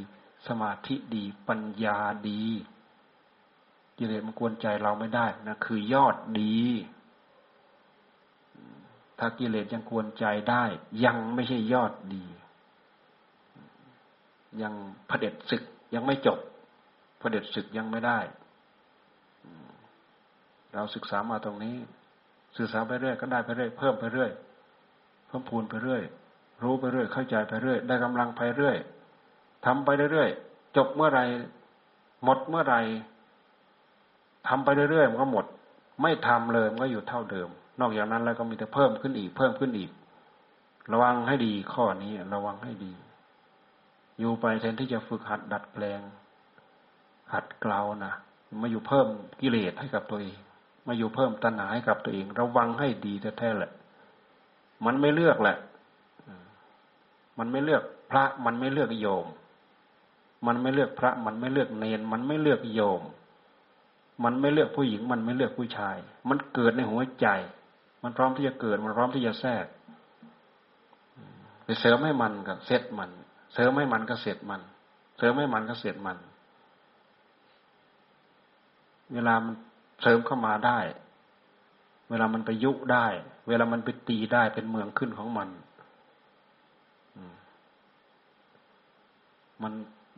[0.47, 1.97] สมาธิดีปัญญา
[2.29, 2.43] ดี
[3.97, 6.59] กิเลสมันกวนใจเราไม่ได้นะคือยอดดี
[9.19, 10.63] ถ้ากิเลสยังกวนใจได้
[11.05, 12.25] ยังไม่ใช่ยอดดี
[14.61, 14.73] ยัง
[15.07, 15.63] เผด็จศึก
[15.95, 16.39] ยังไม่จบ
[17.19, 18.19] เผด็จศึกยังไม่ได้
[20.73, 21.75] เราศึกษามาตรงนี้
[22.57, 24.31] ศึกษาไปเรื่อยก็ได้ไปเรื่อยเพิ่มไปเรื่อย
[25.27, 26.03] เพิ่มพูนไปเรื่อย
[26.63, 28.77] รู้ไปเรื่อยเข้าใจไปเรื่อยได้กำลังไปเรื่อย
[29.65, 31.21] ทำไปเรื่อยๆจบเมื่อไร
[32.23, 32.75] หมดเมื่อไร
[34.47, 35.45] ทำไปเรื่อยๆมันก็หมด
[36.01, 39.91] ไม่ทำเลยมันก็อยู่เท่าเดิม นอกจากนั้นแล้วก็มีแต่เพิ่มขึ้นอีก เพิ่มขึ้นอีก
[40.91, 42.93] ระวังให้ดีข้อนี้ระวังให้ดี
[44.19, 46.01] อยู่ไปแทนที่จะฝึกหัดดัดแปลง
[47.33, 48.13] หัดเกลานะ
[48.61, 49.07] มาอยู่เพิ่ม
[49.41, 50.37] กิเลสให้กับตัวเอง
[50.87, 53.71] มาอยู่เพิ่มตัณหาให้กับตัวเอง ระวังให้ดีแท้ๆแหละ
[54.85, 55.57] มันไม่เลือกแหละ
[57.39, 59.25] มันไม่เลือกพระมันไม่เลือกโยม
[60.47, 63.01] มันไม่เลือกพระ มันไม่เลือกเนน มันไม่เลือกโยม
[64.23, 65.97] มันไม่เลือกผู้หญิง มันไม่เลือกผู้ชาย
[66.29, 67.27] มันเกิดในหัวใจ
[68.03, 69.65] มันพร้อมที่จะเกิด มันพร้อมที่จะแทรก
[71.63, 73.09] ไปเสริมให้มันก็เสร็จมัน
[73.53, 74.61] เสริมให้มันก็เสร็จมัน
[75.17, 76.17] เสริมให้มันก็เสร็จมัน
[79.13, 79.55] เวลามัน
[80.01, 80.79] เสริมเข้ามาได้
[82.09, 83.07] เวลามันไปยุได้
[83.47, 85.49] เวลามันไปตีได้เป็นเมืองขึ้นของมัน
[89.63, 89.73] มัน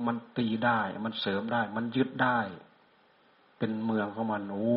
[0.08, 2.39] มันตีได้ มันเสริมได้ มันยึดได้
[3.58, 4.73] เป็นเมืองของมันโอ้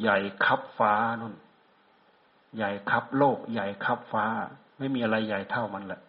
[0.00, 1.34] ใหญ่คับฟ้านุ่น
[2.56, 4.24] ใหญ่คับโลก ใหญ่คับฟ้า
[4.78, 6.00] ไม่มีอะไรใหญ่เท่ามันแหละ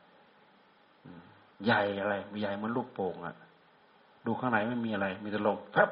[1.66, 3.36] ใหญ่อะไรใหญ่มันลูกโป่งอะ
[4.26, 5.90] ดูข้างในไม่มีอะไร มีแต่ลมแป๊บ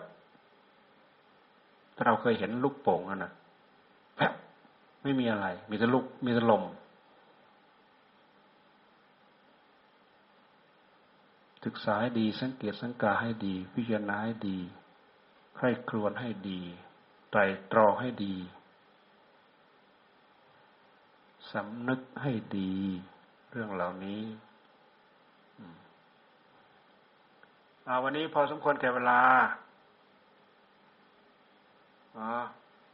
[1.96, 3.32] ถ้าเราเคยเห็นลูกโป่งอะนะ
[4.16, 4.34] แป๊บ
[5.04, 6.64] ไม่มีอะไร มีแต่ลูกมีแต่ลม
[11.66, 14.58] ศึกษาให้ดี สังเกตสังกาให้ดี พิจารณาให้ดี
[15.56, 16.62] ใครครวนให้ดี
[17.32, 17.40] ไตร
[17.72, 18.36] ตรองให้ดี
[21.52, 22.74] สำนึกให้ดี
[23.52, 24.22] เรื่องเหล่านี้
[28.04, 29.22] วันนี้พอสมควรแก่เวลา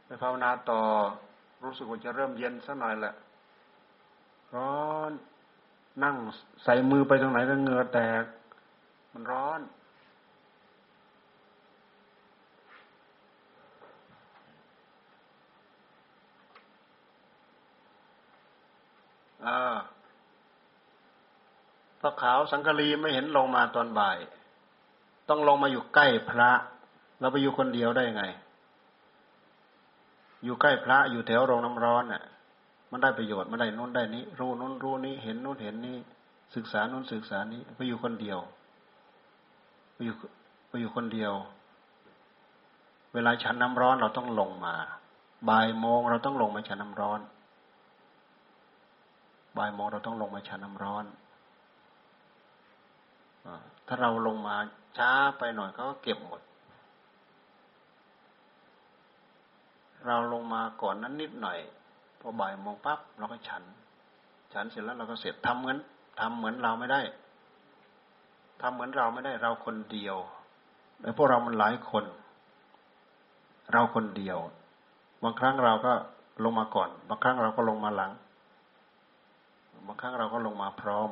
[0.04, 0.82] ไปภาวนาต่อ
[1.64, 3.14] รู้สึกว่าจะเริ่มเย็นสักหน่อยแหละ
[4.54, 5.12] ร้อน
[6.02, 6.16] นั่ง
[6.64, 8.24] ใส่มือไปตรงไหนก็เงือแตก
[9.12, 9.60] มันร้อน
[19.46, 19.76] อ่า
[22.00, 24.18] พระขาวสังกะรีไม่เห็นลงมาตอนบ่าย
[25.28, 26.50] ต้องลงมาอยู่ใกล้พระ
[27.20, 28.24] เราไปอยู่คนเดียวได้ไง
[30.44, 32.22] อยู่ใกล้พระอยู่แถวโรงน้ำร้อนน่ะ
[32.90, 35.98] มันได้ประโยชน์มันได้นู้นได้นี้ รู้นู้นรู้นี้ เห็นนู้นเห็นนี้
[36.54, 38.38] ศึกษานู้นศึกษานี้ ไปอยู่คนเดียว
[40.04, 40.14] อยู่
[40.68, 41.32] ไปอยู่คนเดียว
[43.14, 44.74] เวลาฉันน้ำร้อนเราต้องลงมา
[45.48, 47.20] บ่ายโมงเราต้องลงมาฉันน้ำร้อน
[49.58, 51.04] บ่ายโมงเราต้องลงมาฉันน้ำร้อน
[53.86, 54.56] ถ้าเราลงมา
[54.98, 56.40] ช้าไปหน่อยเขาก็เก็บหมด
[60.06, 61.58] เราลงมาก่อนนั้นนิดหน่อย
[62.20, 63.62] พอบ่ายโมงปั๊บเราก็ฉัน
[64.52, 65.78] ฉันเสร็จแล้วเราก็เสร็จทำเหมือน
[66.20, 67.00] ทำเหมือนเราไม่ได้
[68.64, 70.16] ทำเหมือนเราไม่ได้เราคนเดียว
[71.00, 72.04] แต่พวกเรามันหลายคน
[73.72, 74.38] เราคนเดียว
[75.22, 75.92] บางครั้งเราก็
[76.44, 78.12] ลงมาก่อน บางครั้งเราก็ลงมาหลัง
[79.86, 81.10] บางครั้งเราก็ลงมาพร้อม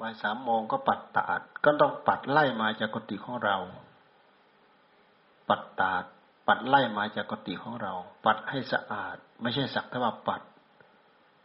[0.00, 3.56] บ่ายสามโมงก็ปัดตาด ก็ต้องปัดไล่มาจากกุฏิของเรา
[5.48, 6.04] ปัดตาด
[6.54, 7.92] ปัดไล่มาจากกติของเรา
[8.24, 10.42] ปัดให้สะอาด ไม่ใช่สักแต่ว่าปัด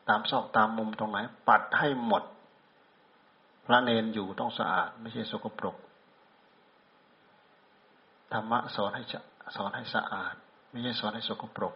[0.10, 1.18] ตามซอกตามมุมตรงไหน
[1.48, 2.24] ปัดให้หมด
[3.66, 5.76] พระเนนอยู่ต้องสะอาด ไม่ใช่สกปรก
[8.34, 9.04] ธรรมะสอนให้
[9.56, 10.36] สอนให้สะอาด
[10.72, 11.74] ไม่ใช่สอนให้สกปรก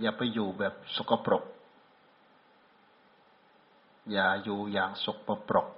[0.00, 1.44] อย่าไปอยู่แบบสกปรก
[4.12, 5.68] อย่าอยู่อย่างสกปรก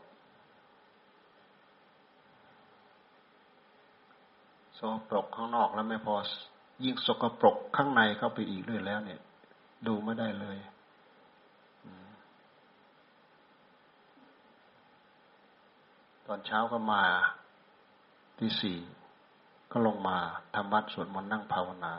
[4.81, 6.15] สกปรกข้างนอกแล้วไม่พอ
[6.85, 9.21] ยิ่งสกปรกข้างในเข้าไปอีกด้วยแล้ว เนี่ย
[9.87, 10.59] ดูไม่ได้เลย
[16.27, 17.03] ตอนเช้าก็มา
[18.39, 18.79] ที่สี่
[19.73, 20.19] ก็ลงมา
[20.55, 21.95] ทำวัดสวดมนต์นั่งภาวนา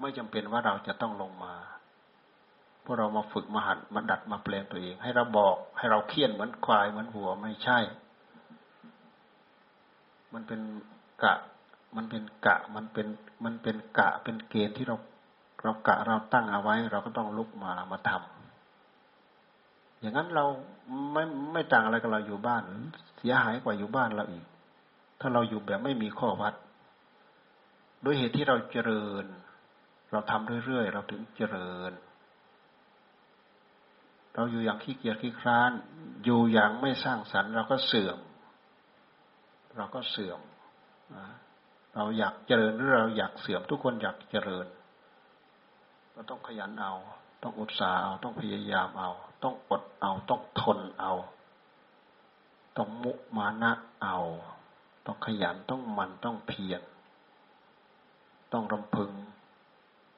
[0.00, 1.54] ไม่จำเป็นว่าเราจะต้องลงมา
[2.84, 7.78] พวกเรามาฝึกมาหัดมาดัดมาแปลงตัวเอง ให้เราบอก ให้เราเคี่ยนเหมือนควายเหมือนหัวไม่ใช่
[10.34, 10.60] มันเป็น
[11.22, 11.34] กะ
[11.96, 13.06] มันเป็นกะ มันเป็น
[13.44, 14.96] มันเป็นกะ เป็นเกณฑ์ที่เรา
[15.62, 20.44] เรากะเราตั้งเอาไว้ เราก็ต้องลุกมา มาทำอย่างนั้นเรา
[21.12, 22.62] ไม่ ไม่ต่างอะไรกับเราอยู่บ้าน
[23.18, 24.44] เสียหายกว่าอยู่บ้านเราอีก
[25.20, 26.54] ถ้าเราอยู่แบบไม่มีข้อวัด
[28.04, 29.24] ด้วยเหตุที่เราเจริญ
[30.10, 31.92] เราทำเรื่อยๆ เราถึงเจริญ
[34.34, 35.70] เราอยู่อย่างขี้เกียจขี้คร้าน
[36.24, 38.18] อยู่อย่างไม่สร้างสรรค์เราก็เสื่อม
[39.76, 40.40] เราก็เสื่อม
[41.94, 44.66] เราอยากเจริญหรือเราอยากเสื่อมทุกคนอยากเจริญ
[46.12, 46.94] เราต้องขยันเอา
[47.42, 49.10] ต้องอุตสาห์เอา ต้องพยายามเอา
[49.42, 51.12] ต้องอดเอา ต้องทนเอา
[52.76, 54.18] ต้องมุมานะเอา
[55.06, 56.82] ต้องขยัน ต้องมัน ต้องเพียร
[58.52, 59.10] ต้องรำพึง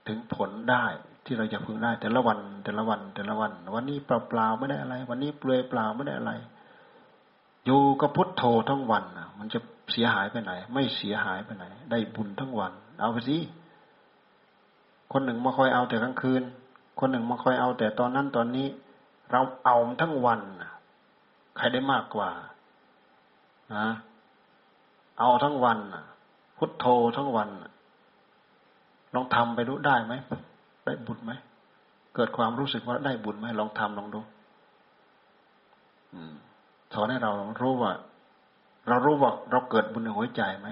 [0.07, 0.85] ถึงผลได้
[1.25, 6.33] ที่เราจะพึงได้แต่ละวันแต่ละวันแต่ละวัน วันนี้เปล่าเปล่าไม่ได้อะไร วันนี้เปลือยเปล่าไม่ได้อะไร
[7.67, 9.05] อยู่กับพุทโธทั้งวัน
[9.39, 9.59] มันจะ
[9.93, 13.37] เสียหายไปไหน ไม่เสียหายไปไหน ได้บุญทั้งวัน เอาไปสิ
[15.13, 16.43] คนหนึ่งมาคอยเอาแต่กลางคืน
[17.01, 18.67] คนหนึ่งมาคอยเอาแต่ตอนนั้นตอนนี้
[19.33, 20.41] เราเอาทั้งวัน
[21.57, 22.31] ใครได้มากกว่า
[23.75, 23.87] นะ
[25.21, 25.79] เอาทั้งวัน
[26.57, 27.49] พุทโธทั้งวัน
[29.15, 30.15] ลองทำไปดูได้ไหม
[30.85, 31.33] ได้บุญไหม
[32.15, 34.21] เกิดความรู้สึกว่าได้บุญไหมลองทำลองดู
[36.15, 36.35] อืม
[36.93, 37.31] สอนให้เรา
[37.63, 37.93] รู้ว่า
[38.89, 40.69] เรารู้ว่าเราเกิดบุญในหัวใจไหม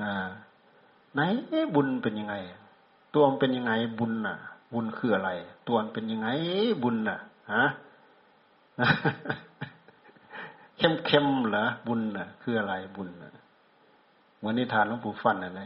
[0.00, 0.26] อ่า
[1.14, 1.20] ไหน
[1.74, 2.34] บุญเป็นยังไง
[3.14, 4.36] ตัวมันเป็นยังไงบุญน่ะ
[4.72, 5.30] บุญคืออะไร
[5.66, 6.28] ตัวมันเป็นยังไง
[6.82, 7.18] บุญน่ะ
[7.54, 7.64] ฮะ
[10.76, 13.30] เข้มเข้มเหรอบุญน่ะ คืออะไรบุญน่ะ
[14.38, 15.62] เหมือนนิทานหลวงปู่ฟันอะไร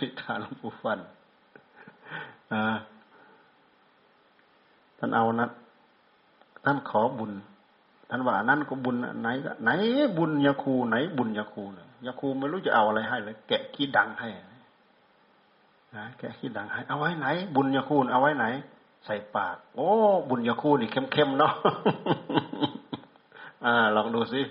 [0.00, 0.98] นิทานหลวงปู่ฟัน
[2.52, 2.62] อ่า
[4.98, 5.46] ท่านเอานะ
[6.64, 7.32] ท่านขอบุญ
[8.14, 9.28] ท่านว่านั้นก็บุญไหน
[9.62, 9.70] ไหน
[10.18, 14.28] บุญยาคูไหนบุญยาคูเนี่ยยาคูไม่รู้จะเอาอะไรให้เลยแกะขี้ดังให้
[15.96, 18.46] นะแกะขี้ดังให้ เอาไว้ไหน บุญยาคูเอาไว้ไหน
[19.04, 19.88] ใส่ปาก โอ้
[20.28, 21.52] บุญยาคูนี่เข้มๆเนาะ
[23.64, 24.42] อ่าลองดูสิ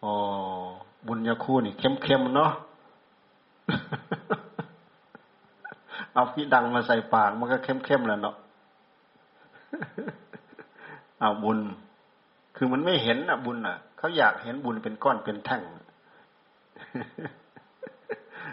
[0.00, 0.10] โอ้
[1.06, 2.50] บุญยาคูนี่เข้มๆเนาะ
[6.14, 8.34] เอาขี้ดังมาใส่ปากมันก็เข้มๆแล้วเนาะ
[11.22, 11.60] เอาบุญ
[12.62, 15.62] คือมันไม่เห็นอะบุญอะเขาอยากเห็นบุญเป็นก้อนเป็นแท่ง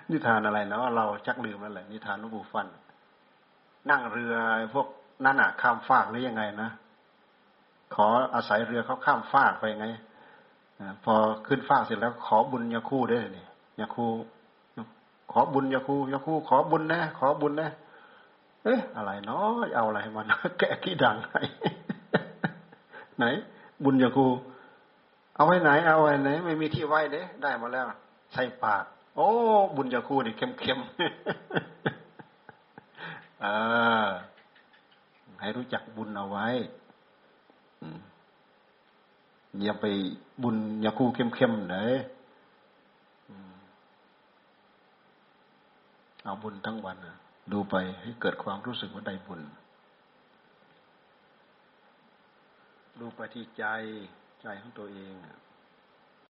[0.09, 2.67] นิทานอะไรเนาะเราชักลืมแล้วแหละนิทานลวงปู่ฟัน
[3.89, 4.35] นั่งเรือ
[4.73, 4.87] พวก
[5.25, 6.69] นั่นอะ ข้ามฟากหรือยังไงนะ
[7.95, 9.87] ขออาศัยเรือเขาข้ามฟากไปไง
[11.03, 11.13] พอ
[11.47, 13.47] ขึ้นฟากเสร็จแล้ว ขอบุญยาคู่ได้เลย
[13.79, 14.09] ยาคู่
[15.31, 17.69] ขอบุญยาคู่ยาคู่ขอบุญนะขอบุญนะ
[18.63, 21.37] เอ๊ะอะไรเนาะเอาอะไรมานะแกะที่ดังไหน
[23.17, 23.25] ไหน
[23.83, 24.27] บุญยาคู
[25.35, 27.85] เอาไว้ไหน เอาไว้ไหน ไม่มีที่ไว้เด้ได้มาแล้ว
[28.33, 28.83] ใส่ปาก
[29.15, 29.27] โอ้
[29.75, 30.79] บุญยาคูนี่เข้มเข้ม
[33.43, 34.07] อ่า
[35.39, 36.47] ให้รู้จักบุญเอาไว้
[39.63, 39.85] อย่าไป
[40.43, 41.95] บุญยาคูเข้มเข้มเลย
[46.23, 46.97] เอาบุญทั้งวัน
[47.51, 49.41] ดูไปให้เกิดความรู้สึกว่าได้บุญ
[53.01, 53.65] ดูไปที่ใจ
[54.41, 55.13] ใจของตัวเอง